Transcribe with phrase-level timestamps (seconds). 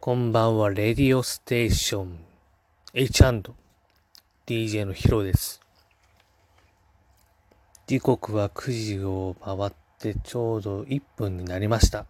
[0.00, 2.20] こんばんは、レディオステーション
[2.94, 5.60] H&DJ のヒロです。
[7.88, 12.06] 時刻は9時を回ってちょうど1分になりました。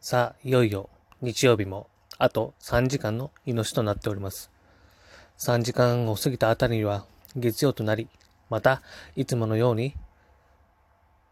[0.00, 0.88] さあ、いよいよ
[1.20, 4.52] 日曜日もあと3時間の命となっております。
[5.38, 8.08] 3時間を過ぎたあたりには月曜となり、
[8.52, 8.82] また
[9.16, 9.94] いつものように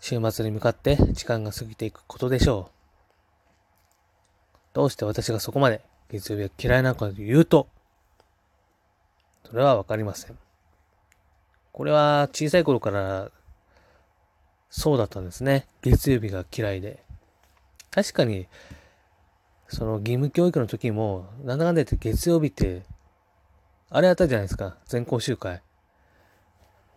[0.00, 2.72] 週末に向かって時間が過ぎていくことでしょう。
[4.72, 7.68] どうして私がそこまで月曜日が嫌いなのかというと、
[9.44, 10.38] それはわかりません。
[11.72, 13.30] これは小さい頃から
[14.70, 15.66] そうだったんですね。
[15.82, 17.04] 月曜日が嫌いで。
[17.90, 18.46] 確かに、
[19.68, 22.82] その義務教育の時も、なんだかんだ言って月曜日って、
[23.90, 24.78] あれあったじゃないですか。
[24.86, 25.60] 全校集会。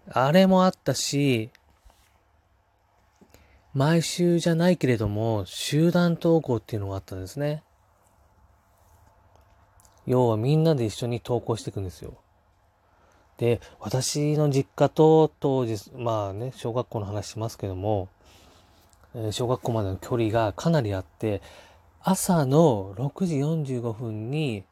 [0.10, 1.50] あれもあったし、
[3.74, 7.64] 毎週じゃないけれども、集団登校っていうのがあったんですね。
[10.06, 12.18] 要はみんなで一緒に登校していくんですよ。
[13.38, 18.10] で、私の実家と当時、まあね、小学校の話しますけども、
[19.16, 21.42] え小学校までの距離がかなりあって、
[22.02, 24.66] 朝の6時45分に、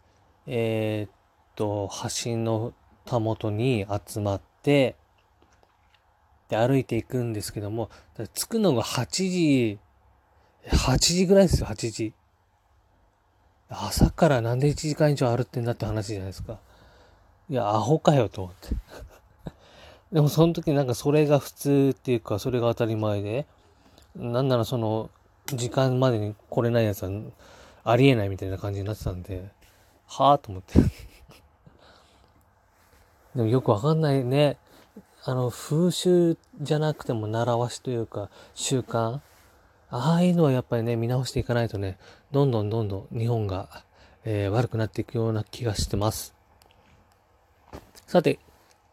[0.48, 1.12] えーっ
[1.56, 1.90] と、
[2.24, 2.74] 橋の
[3.06, 4.96] たもとに集まって、
[6.52, 7.90] で、歩いていくんですけども、
[8.34, 9.80] 着くのが8時、
[10.68, 12.14] 8時ぐらいですよ、8時。
[13.70, 16.60] 朝からなんで1時間以上歩ってんだって話じゃないですか。
[17.50, 18.76] いや、アホかよと思って。
[20.12, 23.48] でもその時なんかそれが普通っていうか、それが当たり前で、
[24.18, 25.10] なんならその、
[25.46, 27.12] 時間までに来れないやつは
[27.86, 29.50] ありえないみたいな感じになってたんで、
[30.06, 30.80] はぁと思って。
[33.36, 34.58] でもよくわかんないね。
[35.24, 39.20] あの、風習じゃなくても習わしというか、習慣？
[39.90, 42.00] ああいうのはやっぱりね、見直していかないとね、
[42.32, 43.84] どんどんどんどん日本が、
[44.24, 46.34] えー悪くなっていくような気がしてます。
[48.08, 48.40] さて、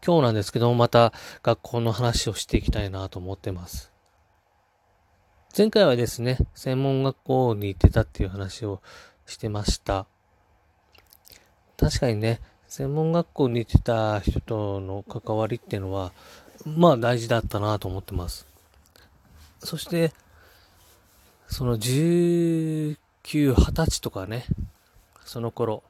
[0.05, 1.13] 今日なんですけども、また
[1.43, 3.91] 学校の話をしていきたいなと思ってます。
[5.57, 8.83] 前回はですね、専門学校に行ってたっていう話を
[9.25, 10.07] してました。
[11.79, 16.13] 確かにね、専門学校に行ってた人との関わりっていうのは、
[16.67, 18.47] まあ大事だったなと思ってます。
[19.61, 20.13] そして、
[21.49, 24.45] その19、20歳とかね、
[25.25, 25.83] その頃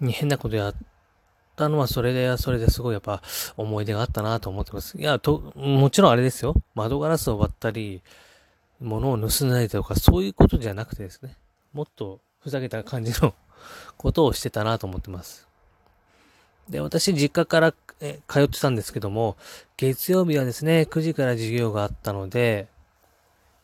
[0.00, 0.74] に変なことやっ
[1.56, 3.22] たのはそれで、それですごいやっぱ
[3.56, 4.96] 思い出があったなと思ってます。
[4.98, 6.54] いや、と、もちろんあれですよ。
[6.76, 8.02] 窓ガラスを割ったり、
[8.80, 11.36] 物を盗んだりとか、そういうことじゃなくてですね、
[11.72, 13.34] もっとふざけた感じの
[13.96, 15.46] ことをしてたなと思ってます。
[16.68, 19.36] で、私、実家からえ通ってたんですけども、
[19.76, 22.68] 月曜日はですね、9時から授業があったので、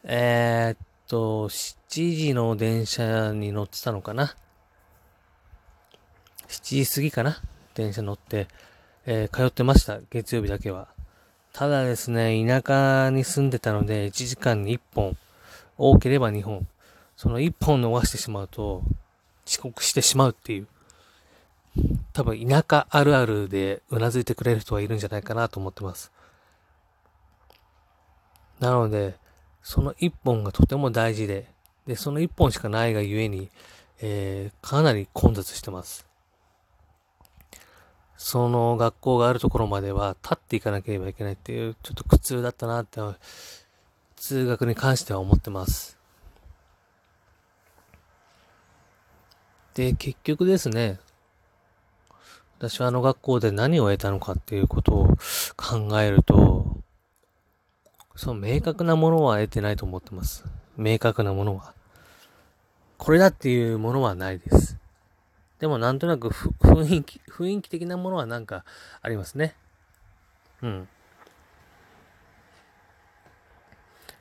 [0.05, 4.35] えーっと、7時の電車に乗ってたのかな
[6.49, 7.41] ？7時過ぎかな？
[7.75, 8.49] 電車乗って、
[9.07, 10.01] えー通ってました。
[10.11, 10.89] 月曜日だけは。
[11.53, 15.17] ただですね、田舎に住んでたので、1時間に1本、
[15.79, 16.67] 多ければ2本。
[17.17, 18.83] その1本逃してしまうと、
[19.47, 20.69] 遅刻してしまうっていう。
[22.13, 26.13] 多分田舎あるあるでうなずいてくれる人はいるんじゃないかなと思ってます。
[28.61, 29.17] なので、
[29.63, 31.47] その一本がとても大事で、
[31.87, 33.51] で、その一本しかないがゆえに、
[34.01, 36.07] えーかなり混雑してます。
[38.17, 43.01] その学校があるところまでは立っていかなければいけないっていう、ちょっと苦痛だったなって、
[44.17, 45.99] 通学に関しては思ってます。
[49.75, 50.99] で、結局ですね、
[52.59, 55.07] 私はあの学校で何を得たのかっていうことを
[55.57, 56.79] 考えると、
[58.17, 60.45] その明確なものは得てないと思ってます。
[60.77, 61.75] 明確なものは。
[62.97, 64.79] これだっていうものはないです。
[65.59, 68.65] でもなんとなく雰囲気、雰囲気的なものはなんか
[69.03, 69.57] ありますね。
[70.63, 70.89] うん。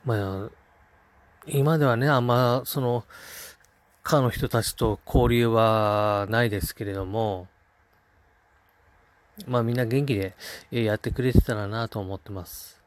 [0.04, 0.50] まあ、
[1.46, 3.06] 今ではね、あんまその、
[4.04, 7.48] 科の人たちと交流はないですけれども、
[9.48, 10.36] まあみんな元気で
[10.72, 12.82] やってくれてたらなと思ってます。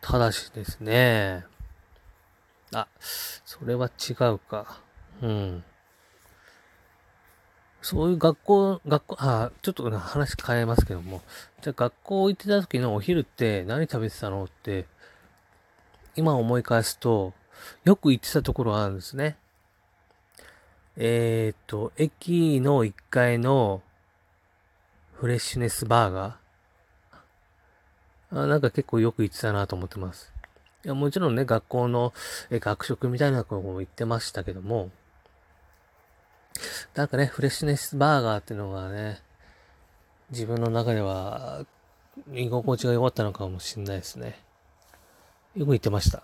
[0.00, 1.44] ただしですね、
[2.72, 4.80] あ、それは違うか。
[5.22, 5.64] うん。
[7.82, 11.22] そういう学校、学校、あ、ちょっと話変えますけども、
[11.62, 14.86] じゃあ学校行ってた時のお昼って何食べてたのって、
[16.14, 17.32] 今思い返すと、
[17.84, 19.36] よく行ってたところがあるんですね。
[20.96, 23.82] えーっと、駅の1階の、
[25.14, 28.42] フレッシュネスバーガー。
[28.42, 30.32] あなんか結構よく言ってたなと思ってます。
[30.84, 32.14] いやもちろんね、学校の
[32.50, 34.90] 学食みたいなとことも言ってましたけども、
[36.94, 39.20] なんかね、フレッシュネスバーガーっていうのがね、
[40.30, 41.66] 自分の中では
[42.32, 44.38] 居心地が良かったのかもしれないですね。
[45.54, 46.22] よく言ってました。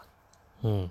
[0.62, 0.91] うん。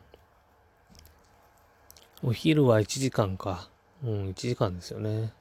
[2.27, 3.69] お昼は1時間か。
[4.03, 5.31] うん、1時間ですよね。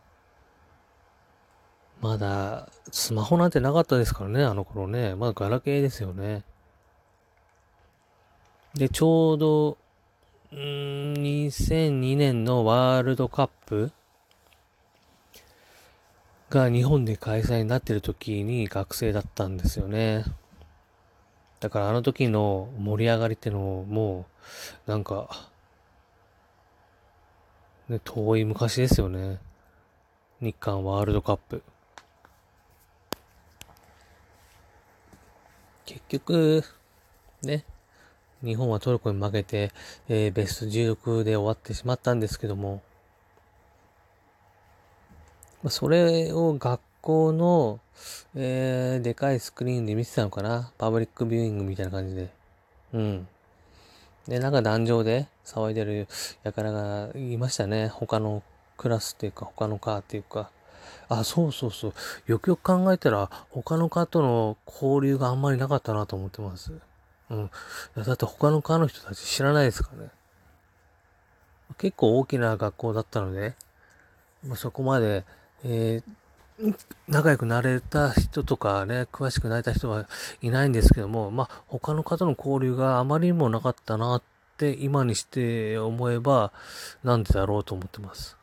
[2.03, 5.15] まだ、スマホなんてなかったですからね、あの頃ね。
[5.15, 6.45] まだガラケーですよね。
[8.75, 9.79] で、ちょうど、
[10.53, 13.91] ん2002年のワールドカップ
[16.51, 20.25] が日本で開催になってる時に学生だったんですよね。
[21.61, 24.27] だからあの時の盛り上がりってのをも
[24.87, 25.49] う、なんか、
[27.89, 29.39] ね、遠い昔ですよね。
[30.41, 31.63] 日韓ワールドカップ。
[35.85, 36.65] 結局、
[37.43, 37.65] ね、
[38.43, 39.71] 日本はトルコに負けて、
[40.09, 42.83] えー、ベスト16で終わってしまったんですけども、
[45.69, 47.81] それを学校の、
[48.35, 52.31] えー、でかいスクリーンで見てたのかなパブリックビューイングみたいな感じで。
[52.95, 53.29] うん。
[54.29, 56.09] で、なんか壇上で騒いでる
[56.45, 57.89] 輩がいましたね。
[57.89, 58.43] 他の
[58.77, 60.51] クラスっていうか、他の科っていうか。
[61.09, 61.93] あ、そうそうそう。
[62.27, 66.73] よくよく考えたら、他の科との交流があんまりなかったなと思ってます。
[67.31, 67.51] うん。
[67.97, 70.09] だって他の科の人たち知らないですかね。
[71.79, 73.55] 結構大きな学校だったので、
[74.47, 75.25] まあ、そこまで、
[75.65, 76.13] えー、
[77.09, 80.09] 仲良くなれた人とかね、詳しくなれた人は
[80.41, 84.23] いないんですけども、まあ、他の方の交流があまりにもなかったなっ
[84.57, 86.53] て今にして思えば、
[87.03, 88.37] なんでだろうと思ってます。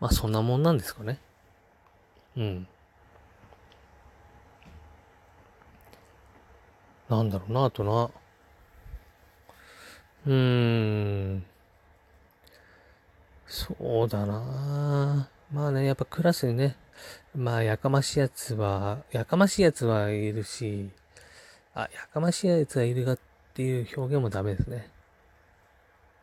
[0.00, 1.18] まあ、そんなもんなんですかね。
[2.36, 2.68] うん。
[7.08, 8.10] なんだろうな、あとな。
[10.26, 11.44] うーん。
[13.46, 15.30] そうだな。
[15.50, 16.76] まあね、やっぱクラスにね、
[17.34, 20.90] まあ、やかましいやつは、やかましいやつはいるし、
[21.74, 23.18] あ、やかましいやつはいるがっ
[23.54, 24.90] ていう表現もダメですね。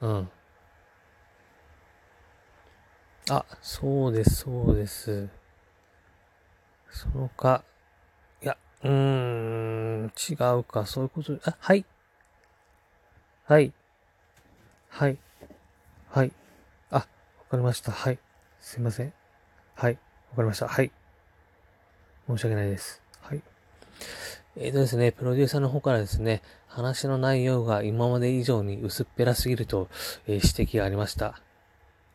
[0.01, 0.29] うん。
[3.29, 5.27] あ、そうです、そうです。
[6.91, 7.63] そのか、
[8.41, 11.85] いや、うーん、違うか、そういうこと、あ、はい。
[13.45, 13.73] はい。
[14.89, 15.17] はい。
[16.09, 16.31] はい。
[16.91, 17.05] あ、わ
[17.49, 17.91] かりました。
[17.91, 18.19] はい。
[18.59, 19.13] すいません。
[19.75, 19.97] はい。
[20.35, 20.67] わかりました。
[20.67, 20.91] はい。
[22.27, 23.01] 申し訳ないです。
[23.21, 23.41] はい。
[24.57, 29.87] えっ、ー、とですね、プロデューサーの方からですね、話の内容が今まで以上に薄っぺらすぎると、
[30.27, 31.41] えー、指摘がありました。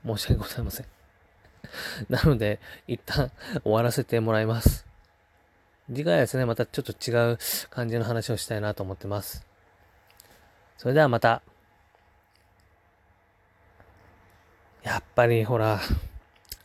[0.05, 0.87] 申し訳ございません。
[2.11, 3.33] なので、一旦
[3.63, 4.87] 終わらせてもらいます。
[5.87, 7.39] 次回はですね、またちょっと違う
[7.71, 9.47] 感じの話をしたいなと思ってます。
[10.77, 11.41] それではまた。
[14.83, 15.81] やっぱりほら、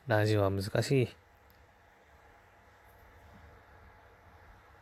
[0.07, 1.24] ラジオは難しい。